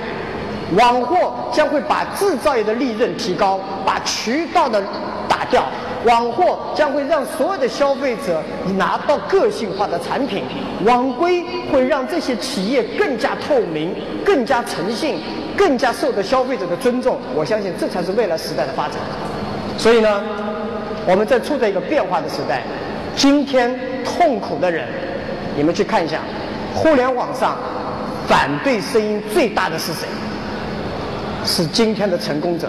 [0.75, 4.83] 网货将会把制造业的利润提高，把渠道的
[5.29, 5.67] 打掉。
[6.05, 8.43] 网货将会让所有的消费者
[8.77, 10.45] 拿到个性化的产品。
[10.85, 15.21] 网规会让这些企业更加透明、更加诚信、
[15.57, 17.19] 更加受到消费者的尊重。
[17.35, 18.97] 我相信这才是未来时代的发展。
[19.77, 20.23] 所以呢？
[21.07, 22.63] 我们在处在一个变化的时代，
[23.17, 24.87] 今天痛苦的人，
[25.57, 26.21] 你们去看一下，
[26.75, 27.57] 互联网上
[28.27, 30.07] 反对声音最大的是谁？
[31.47, 32.69] 是今天的成功者。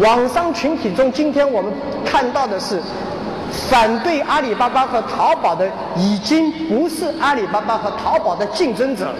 [0.00, 1.72] 网商群体中，今天我们
[2.04, 2.80] 看到的是
[3.68, 9.14] 反对阿里巴巴和淘宝的，已经不是阿里巴巴和淘宝的竞争者，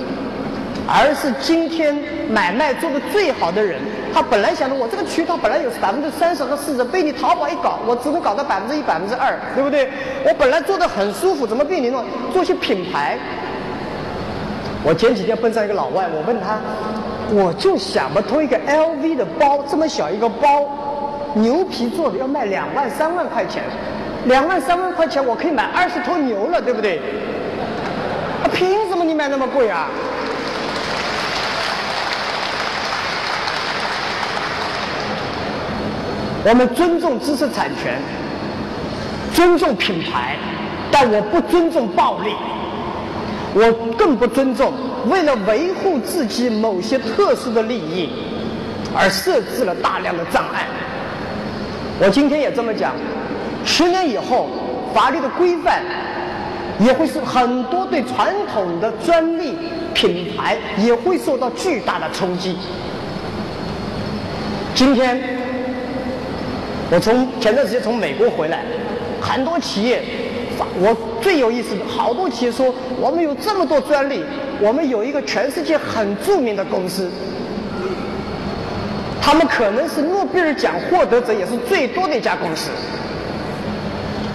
[0.86, 1.96] 而是今天
[2.28, 3.80] 买卖做的最好的人。
[4.12, 9.90] 他本来想着，我这个渠道本来有百分之三十和四十，被你淘宝一搞，我只能搞到百分之一、百分之二，对不对？
[10.24, 12.04] 我本来做的很舒服，怎么被你弄？
[12.32, 13.18] 做些品牌。
[14.84, 16.60] 我前几天碰上一个老外，我问他，
[17.30, 20.62] 我就想不通，一个 LV 的包这么小一个包，
[21.34, 23.64] 牛皮做的要卖两万三万块钱，
[24.26, 27.00] 两万三万块钱我可以买二十头牛了，对不对？
[28.52, 29.88] 凭什么你买那么贵啊？
[36.46, 37.98] 我们尊重知识产权，
[39.32, 40.36] 尊重品牌，
[40.92, 42.34] 但我不尊重暴力，
[43.54, 44.72] 我更不尊重
[45.08, 48.10] 为了维护自己某些特殊的利益
[48.94, 50.66] 而设置了大量的障碍。
[52.00, 52.94] 我今天也这么讲，
[53.64, 54.48] 十年以后，
[54.92, 55.82] 法律的规范
[56.80, 59.54] 也会是很多对传统的专利
[59.94, 62.56] 品牌也会受到巨大的冲击。
[64.74, 65.20] 今天。
[66.90, 68.62] 我从前段时间从美国回来，
[69.20, 70.02] 很多企业，
[70.78, 74.22] 我最有意思的，好多企业说我们有这么多专利，
[74.60, 77.10] 我们有一个全世界很著名的公司，
[79.24, 82.68] 他们可能是诺贝尔奖获得者也是最多的一家公司。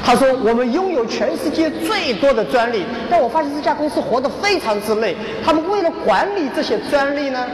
[0.03, 7.45] 他说我们拥有全世界最多的专利，但我发现这家公司活得非常之累，他们为了管理这些专利呢。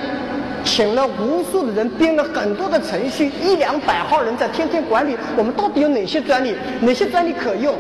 [0.63, 5.15] 请了无数的人，编了很多的程序，一两百号人在天天管理。
[5.38, 6.56] 我们到底有哪些专利？
[6.80, 7.76] 哪些专利可用？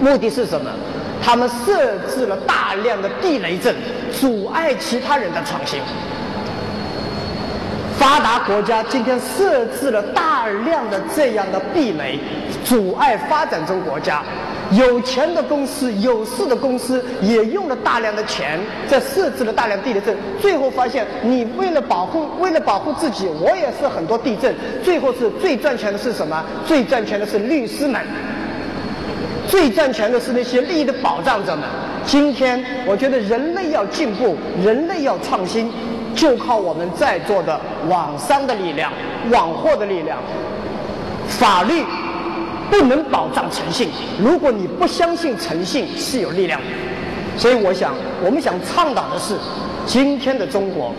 [0.00, 0.70] 目的是什么？
[1.22, 3.76] 他们设置了大量的地雷阵，
[4.10, 5.78] 阻碍其他人的创新。
[8.04, 12.20] 发达国家今天设置了大量的这样的壁垒，
[12.62, 14.22] 阻碍发展中国家。
[14.72, 26.44] 有钱的公司、有势的公司也用了大量的钱，在设置了大量地雷阵，最后发现，你为了保护，为了保护自己，我也是很多地震，最后是最赚钱的是什么？
[26.66, 28.02] 最赚钱的是律师们，
[29.48, 31.64] 最赚钱的是那些利益的保障者们。
[32.04, 35.72] 今天，我觉得人类要进步，人类要创新，
[36.14, 38.92] 就靠我们在座的网商的力量、
[39.30, 40.18] 网货的力量、
[41.28, 41.84] 法律。
[42.70, 43.90] 不能保障诚信。
[44.18, 46.66] 如果你不相信诚信是有力量的，
[47.36, 49.36] 所以我想，我们想倡导的是，
[49.86, 50.92] 今天的中国，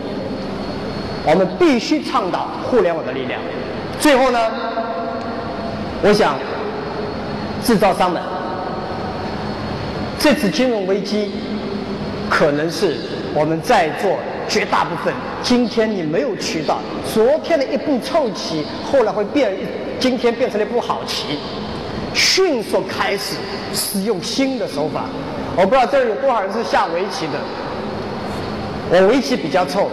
[1.26, 3.38] 我们必须倡导互联网的力量。
[3.98, 4.38] 最后呢，
[6.02, 6.36] 我想，
[7.64, 8.22] 制造商们，
[10.18, 11.32] 这次金融危机，
[12.30, 12.96] 可能是
[13.34, 14.16] 我们在座
[14.48, 16.78] 绝大部分今天你没有渠道，
[17.12, 19.52] 昨天的一步臭棋，后来会变，
[19.98, 21.38] 今天变成了一步好棋，
[22.14, 23.34] 迅速开始
[23.72, 25.04] 使用新的手法。
[25.56, 27.32] 我不知道这儿有多少人是下围棋的，
[28.90, 29.90] 我围棋比较臭，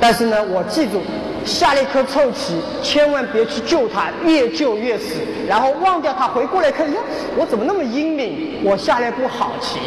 [0.00, 1.00] 但是呢，我记住，
[1.44, 5.14] 下了一颗臭棋，千万别去救它，越救越死，
[5.48, 7.00] 然后忘掉它，回过来看，呀，
[7.36, 8.60] 我怎么那么英明？
[8.64, 9.78] 我下了一步好棋。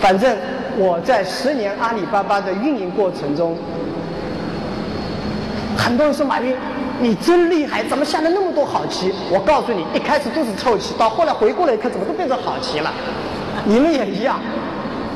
[0.00, 0.36] 反正
[0.78, 3.56] 我在十年阿里巴巴的运营过程中，
[5.76, 6.54] 很多人说马云，
[7.00, 9.12] 你真厉害，怎么下了那么多好棋？
[9.30, 12.92] 我告诉你，一开始都是臭棋，到后来回过来看，怎么都变成好棋了？
[13.64, 14.40] 你们也一样，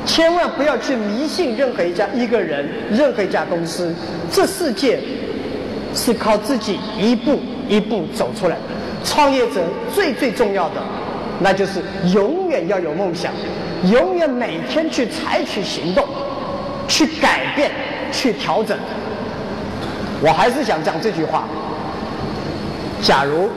[0.05, 3.93] 千万不要去迷信任何一家一个人、任何一家公司。
[4.31, 4.99] 这世界
[5.93, 8.61] 是靠自己一步一步走出来的。
[9.03, 9.61] 创业者
[9.93, 10.75] 最最重要的，
[11.39, 11.81] 那就是
[12.13, 13.31] 永远要有梦想，
[13.85, 16.05] 永远每天去采取行动，
[16.87, 17.71] 去改变，
[18.11, 18.77] 去调整。
[20.21, 21.43] 我还是想讲这句话：
[23.01, 23.49] 假如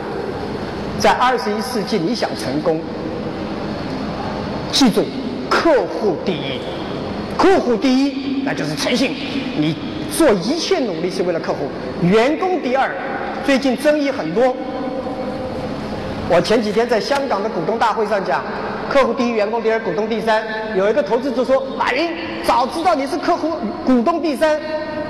[0.98, 2.80] 在二十一世纪你想成功。
[4.72, 5.04] 记住，
[5.48, 6.60] 客户第一，
[7.36, 9.16] 客户第一，那就是诚信。
[9.56, 9.74] 你
[10.16, 11.68] 做一切努力是为了客户。
[12.02, 12.90] 员工第二，
[13.44, 14.54] 最近争议很多。
[16.28, 18.44] 我前几天在香港的股东大会上讲，
[18.90, 20.42] 客户第一，员工第二，股东第三。
[20.74, 22.10] 有一个投资者说：“马云，
[22.42, 24.60] 早知道你是客户股东第三，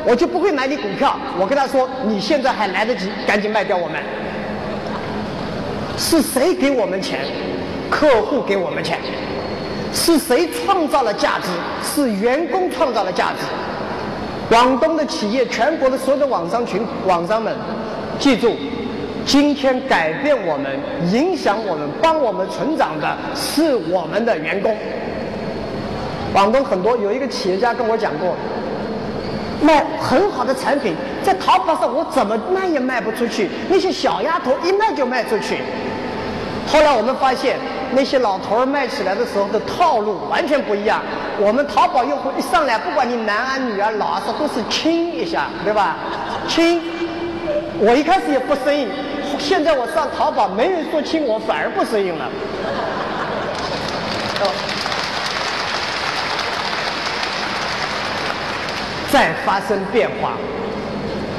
[0.05, 3.99] 我就不会买你股票。”我跟他说：“你现在还来得及，赶紧卖掉我们。”
[5.97, 7.21] 是谁给我们钱？
[7.89, 8.99] 客户给我们钱。
[9.95, 11.49] 是谁创造了价值？
[11.83, 13.47] 是员工创造了价值。
[14.51, 17.57] 广东的企业，全国的所有的网商群、网商们，
[18.19, 18.55] 记住，
[19.31, 20.69] 今天改变我们、
[21.13, 24.77] 影响我们、帮我们成长的是我们的员工。
[26.33, 28.35] 广东很多有一个企业家跟我讲过，
[29.63, 35.59] 卖很好的产品，在淘宝上我怎么卖也卖不出去，那些小丫头一卖就卖出去。
[36.67, 37.57] 后来我们发现。
[37.93, 41.03] 那些老头儿卖起来的时候的套路完全不一样。
[41.41, 45.97] 我们淘宝用户一上来，不管你男啊女啊老啊少，都是亲一下，对吧？
[46.47, 46.81] 亲。
[47.81, 48.89] 我一开始也不适应，
[49.41, 52.29] 现在我上淘宝没人说亲我，反而不适应了。
[59.11, 60.35] 在发生变化。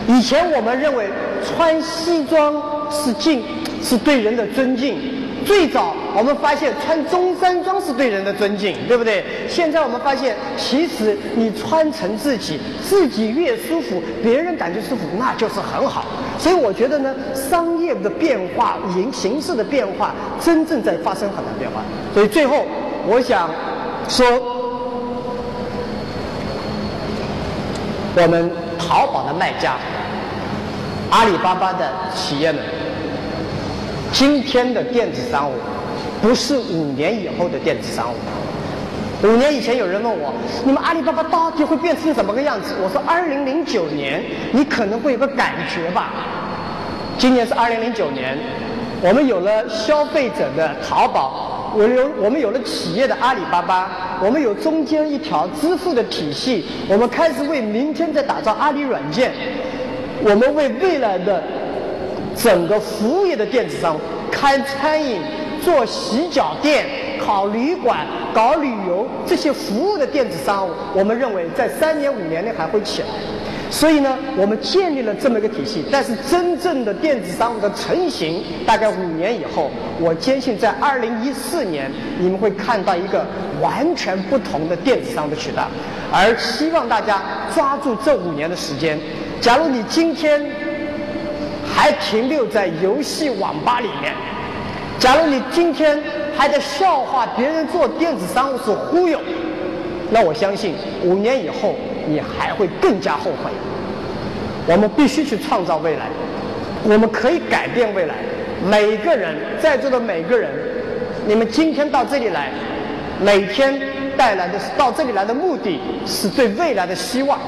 [0.07, 1.09] 以前我们认为
[1.45, 2.53] 穿西装
[2.91, 3.45] 是敬，
[3.81, 4.99] 是对人的尊敬。
[5.45, 9.24] 最早我们发现穿中山装是对人的尊敬，对不对？
[9.47, 16.06] 现在我们发现，其实你穿成自己，自己越舒服，别人感觉舒服，那就是很好。
[16.38, 21.82] 所以我觉得呢，商业的变化、形形式的变化，真正在发生很大变化。
[22.13, 22.65] 所以最后，
[23.08, 23.50] 我想
[24.10, 24.26] 说，
[28.15, 29.76] 我们淘宝的卖家，
[31.10, 32.62] 阿里巴巴的企业们。
[34.13, 35.54] 今天的电子商务
[36.21, 38.15] 不是五年以后的电子商务。
[39.27, 42.75] 五年以前有人问我，你们阿里巴巴到底会变成什么个样子？
[42.81, 46.12] 我说，二零零九年你可能会有个感觉吧。
[47.17, 48.38] 今年是二零零九年，
[49.01, 59.31] 我们有了消费者的淘宝，我有我们有了企业的阿里巴巴，我们有中间一条支付的体系，我们开始为明天在打造阿里软件，
[60.23, 61.41] 我们为未来的。
[62.34, 63.99] 整个服务业的电子商务，
[64.31, 65.21] 开餐饮、
[65.63, 66.86] 做洗脚店、
[67.24, 73.08] 考旅馆、搞旅游这些服务的电子商务，我们认为在三年五年内还会起来。
[73.69, 75.86] 所以呢，我们建立了这么一个体系。
[75.91, 83.26] 但是真正的电子商务的成型，大概五年以后，我坚信在二零一四年，你们会看到一个
[83.62, 85.67] 完全不同的电子商务的渠道。
[86.12, 87.21] 而希望大家
[87.56, 89.00] 抓住这五年的时间。
[89.39, 90.45] 假如你今天。
[91.73, 94.13] 还停留在游戏网吧里面。
[95.02, 95.99] 假如你今天
[96.37, 99.19] 还在笑话别人做电子商务是忽悠，
[100.12, 101.73] 那我相信五年以后
[102.08, 103.49] 你还会更加后悔。
[104.67, 106.06] 我们必须去创造未来，
[106.83, 108.13] 我们可以改变未来。
[108.69, 110.52] 每个人在座的每个人，
[111.25, 112.52] 你们今天到这里来，
[113.19, 113.81] 每天
[114.15, 117.39] 带来的是到这里来的目的是对未来的希望，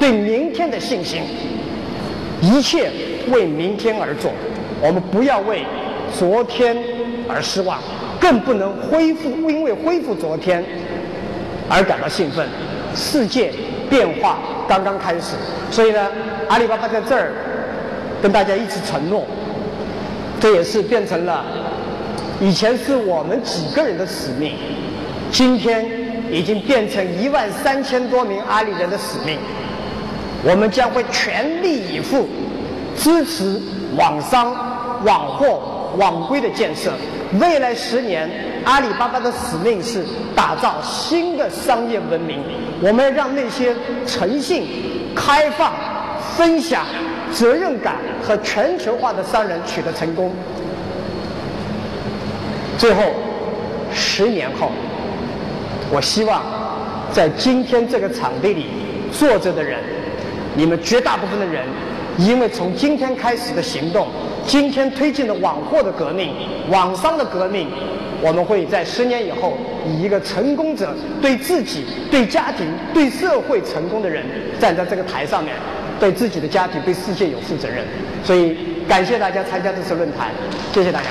[0.00, 1.22] 对明天的信心，
[2.42, 2.90] 一切。
[3.30, 4.32] 为明天而做，
[4.80, 5.62] 我们不要为
[6.18, 6.76] 昨天
[7.28, 7.78] 而失望，
[8.20, 10.64] 更不能恢复因为恢复昨天
[11.68, 12.46] 而感到兴奋。
[12.94, 13.52] 世界
[13.88, 14.38] 变化
[14.68, 15.36] 刚刚开始，
[15.70, 16.08] 所以呢，
[16.48, 17.32] 阿里巴巴在这儿
[18.20, 19.24] 跟大家一起承诺，
[20.40, 21.44] 这也是变成了
[22.40, 24.54] 以前是我们几个人的使命，
[25.30, 25.88] 今天
[26.32, 29.38] 已经变成一万三千多名阿里人的使命。
[30.42, 32.26] 我们将会全力以赴
[32.96, 33.60] 支持
[33.96, 34.52] 网商、
[35.04, 36.92] 网货、网规的建设。
[37.40, 38.28] 未来十年，
[38.64, 42.42] 阿里巴巴的使命是打造新的商业文明。
[42.82, 43.74] 我们要让那些
[44.06, 44.66] 诚信、
[45.14, 45.72] 开放、
[46.36, 46.84] 分享、
[47.32, 50.32] 责任感和全球化的商人取得成功。
[52.78, 53.02] 最后，
[53.92, 54.72] 十年后，
[55.92, 56.42] 我希望
[57.12, 58.66] 在今天这个场地里
[59.12, 59.78] 坐着的人。
[60.56, 61.64] 你们绝大部分的人，
[62.18, 64.08] 因为从今天开始的行动，
[64.46, 66.34] 今天推进的网货的革命、
[66.70, 67.68] 网商的革命，
[68.20, 74.24] 我们会在十年以后，以一个成功者对自己、对家庭、对社会成功的人
[74.58, 75.54] 站在这个台上面，
[76.00, 77.84] 对自己的家庭、对世界有负责任。
[78.24, 78.56] 所以，
[78.88, 80.30] 感谢大家参加这次论坛，
[80.72, 81.06] 谢谢大家。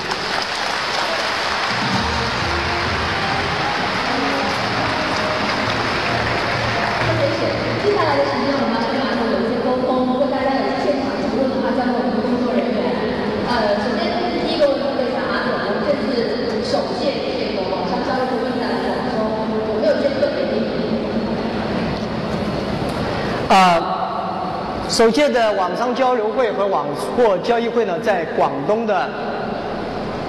[24.99, 26.85] 首届的网商交流会和网
[27.15, 29.09] 货交易会呢，在广东的，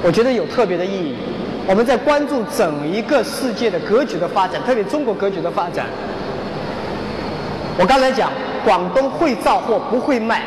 [0.00, 1.16] 我觉得有特别的意义。
[1.66, 5.86] 我们在关注整一个世界的格局的发展，特别中国格局的发展。
[7.80, 8.30] 我刚才讲，
[8.64, 10.42] 广东会造货不会卖，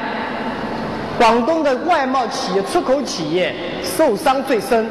[1.18, 3.54] 广东的外贸企业、出口企业
[3.84, 4.88] 受伤最深，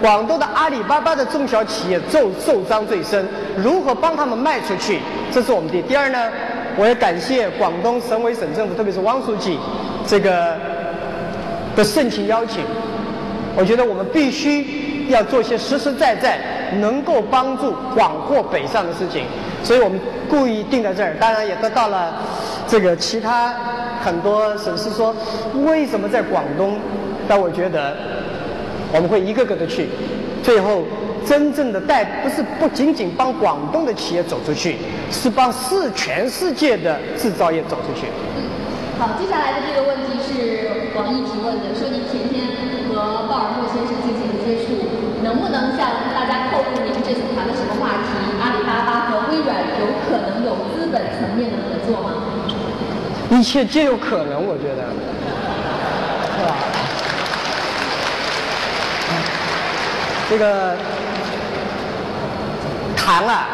[0.00, 3.28] 广东的阿里巴巴的中小企业受受伤最深。
[3.56, 4.98] 如何帮他们卖出去？
[5.30, 6.18] 这是我们的第二呢？
[6.76, 9.58] 我也感谢广东省委省政府，特别是汪书记，
[10.06, 10.56] 这个
[11.76, 12.64] 的盛情邀请。
[13.54, 16.38] 我觉得我们必须要做些实实在在
[16.80, 19.26] 能够帮助广货北上的事情，
[19.62, 20.00] 所以我们
[20.30, 21.14] 故意定在这儿。
[21.20, 22.14] 当然也得到了
[22.66, 23.54] 这个其他
[24.02, 25.14] 很多省市说
[25.64, 26.78] 为什么在广东？
[27.28, 27.94] 但我觉得
[28.92, 29.88] 我们会一个个的去，
[30.42, 30.84] 最后。
[31.26, 34.78] 真正的带不是不仅仅帮广东的企业走出去，
[35.10, 38.06] 是帮世全世界的制造业走出去。
[38.36, 38.44] 嗯，
[38.98, 42.46] 好，接下来的这个问题是王毅提问的，说您前天
[42.88, 44.76] 和鲍尔默先生进行了接触，
[45.22, 48.10] 能不能向大家透露您这次谈了什么话题？
[48.42, 52.08] 阿里巴巴和微软有可能有资本层面的合作吗？
[53.30, 54.82] 一切皆有可能，我觉得，
[56.36, 56.50] 是吧？
[60.28, 60.76] 这个。
[63.04, 63.48] 谈啊，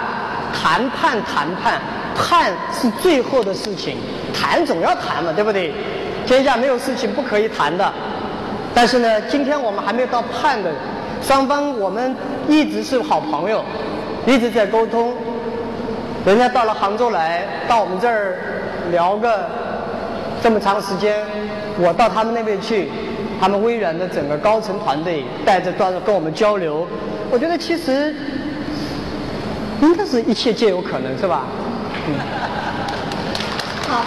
[0.52, 1.80] 谈判谈判，
[2.14, 3.96] 判是最后的事情，
[4.34, 5.72] 谈总要谈嘛，对不对？
[6.26, 7.90] 天下没有事情不可以谈的。
[8.74, 10.70] 但是呢，今天我们还没有到判的，
[11.22, 12.14] 双方我们
[12.46, 13.64] 一直是好朋友，
[14.26, 15.14] 一直在沟通。
[16.26, 18.36] 人家到了杭州来，到我们这儿
[18.90, 19.48] 聊个
[20.42, 21.24] 这么长时间，
[21.78, 22.90] 我到他们那边去，
[23.40, 26.86] 他们微软的整个高层团队带着端跟我们交流，
[27.30, 28.14] 我觉得其实。
[29.80, 31.44] 应该是一切皆有可能，是吧？
[32.06, 32.14] 嗯。
[33.88, 34.04] 好，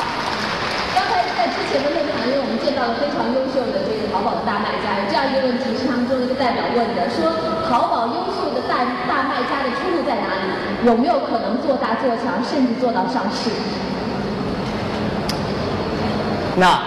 [0.93, 4.99] 刚才在之前的论坛里，我们见到了非常优秀的这个淘宝的大卖家。
[4.99, 7.31] 有这样一个问题是他们中一个代表问的：说
[7.67, 10.85] 淘宝优秀的大大卖家的出路在哪里？
[10.85, 13.49] 有没有可能做大做强，甚至做到上市？
[16.57, 16.79] 那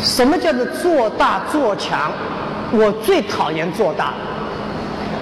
[0.00, 2.10] 什么叫做做大做强？
[2.72, 4.14] 我最讨厌做大。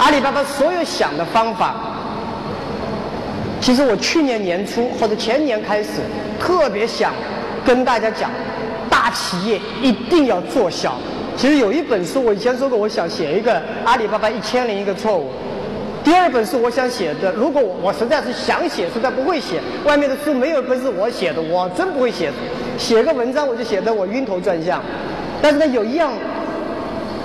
[0.00, 1.74] 阿里巴巴所有想的方法，
[3.60, 6.00] 其实我去年年初或者前年开始，
[6.40, 7.12] 特别想
[7.66, 8.30] 跟大家讲，
[8.88, 10.96] 大企业一定要做小。
[11.36, 15.30] 其实有一本书，我以前说过，我想写一个阿里巴巴一千零一个错误。
[16.02, 22.32] 第二本书我想写的，如果我实在是想写，实在不会写，外面的书没有一本是我写的，我真不会写。
[22.78, 24.82] 写个文章我就写得我晕头转向。
[25.42, 26.10] 但是呢，有一样。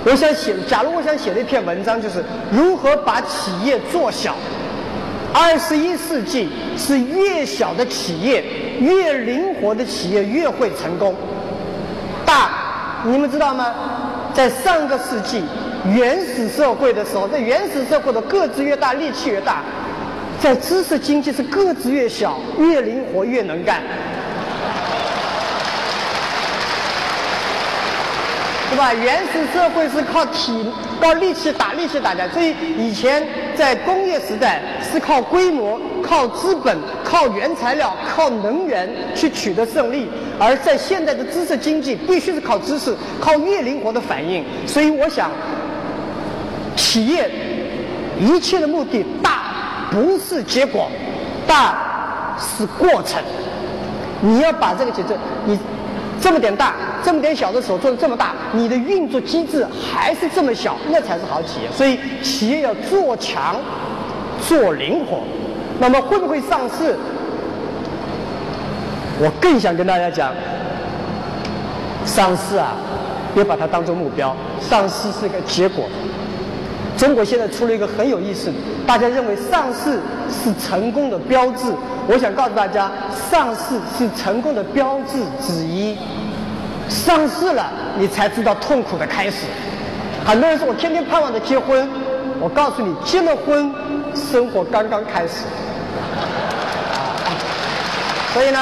[0.06, 4.36] 我想写，假如我想写的一篇文章，就是如何把企业做小。
[5.34, 6.48] 二十一世纪
[6.78, 8.44] 是越小的企业、
[8.78, 11.12] 越灵活的企业越会成功。
[12.24, 13.74] 大，你们知道吗？
[14.32, 15.42] 在上个世纪
[15.92, 19.56] 原始社会的时候，在原始社会的个子越大，力气越大；
[20.40, 23.82] 在知识经济是个子越小，越灵活，越能干。
[28.76, 28.92] 是吧？
[28.92, 30.70] 原始社会是靠体
[31.00, 32.28] 靠力气打力气打架。
[32.28, 34.60] 所以以前在工业时代
[34.92, 44.44] 是靠规模、靠资本、靠原材料、靠能源去取得胜利，而在现在的知识经济必须是靠知识、靠越灵活的反应。
[44.66, 45.30] 所以我想，
[46.76, 47.30] 企业
[48.20, 50.90] 一切的目的大不是结果，
[51.46, 53.22] 大是过程。
[54.20, 55.16] 你要把这个节奏，
[55.46, 55.58] 你
[56.26, 56.74] 这么点大，
[57.04, 61.70] 这么点小的手做的这么大，你的运作机制还是这么小，那才是好企业。
[61.70, 63.54] 所以企业要做强，
[64.44, 65.20] 做灵活。
[65.78, 66.96] 那么会不会上市？
[69.20, 70.32] 我更想跟大家讲，
[72.04, 72.74] 上市啊，
[73.32, 75.84] 别把它当做目标，上市是个结果。
[76.96, 78.52] 中国现在出了一个很有意思，
[78.86, 81.72] 大家认为上市是成功的标志。
[82.08, 82.90] 我想告诉大家，
[83.30, 85.96] 上市是成功的标志之一。
[86.88, 89.46] 上市了，你才知道痛苦的开始。
[90.24, 91.88] 很多人说我天天盼望着结婚，
[92.40, 93.70] 我告诉你，结了婚，
[94.14, 95.44] 生活刚刚开始。
[98.32, 98.58] 所以呢，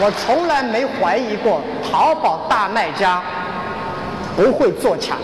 [0.00, 1.60] 我从来没怀疑过
[1.90, 3.22] 淘宝大卖家
[4.36, 5.16] 不会做强。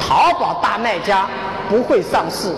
[0.00, 1.26] 淘宝大卖家
[1.68, 2.54] 不会上市，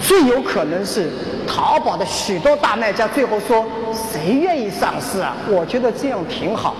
[0.00, 1.10] 最有可能是
[1.46, 6.74] 淘宝的许多大卖家最后说：“谁愿意上市啊？”我觉得这样挺好。